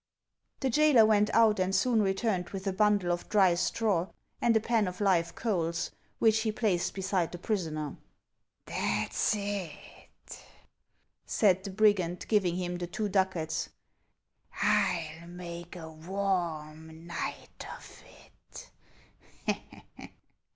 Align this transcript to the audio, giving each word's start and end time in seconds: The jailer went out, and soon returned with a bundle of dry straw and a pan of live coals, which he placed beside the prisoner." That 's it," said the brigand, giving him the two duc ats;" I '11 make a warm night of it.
The 0.61 0.69
jailer 0.71 1.05
went 1.05 1.29
out, 1.31 1.59
and 1.59 1.75
soon 1.75 2.01
returned 2.01 2.49
with 2.49 2.65
a 2.65 2.73
bundle 2.73 3.11
of 3.11 3.29
dry 3.29 3.53
straw 3.53 4.07
and 4.41 4.57
a 4.57 4.59
pan 4.59 4.87
of 4.87 4.99
live 4.99 5.35
coals, 5.35 5.91
which 6.17 6.39
he 6.39 6.51
placed 6.51 6.95
beside 6.95 7.31
the 7.31 7.37
prisoner." 7.37 7.97
That 8.65 9.09
's 9.13 9.35
it," 9.37 10.43
said 11.23 11.63
the 11.63 11.69
brigand, 11.69 12.25
giving 12.27 12.55
him 12.55 12.79
the 12.79 12.87
two 12.87 13.09
duc 13.09 13.35
ats;" 13.35 13.69
I 14.63 15.11
'11 15.17 15.37
make 15.37 15.75
a 15.75 15.91
warm 15.91 17.05
night 17.05 17.67
of 17.77 18.03
it. 18.57 20.09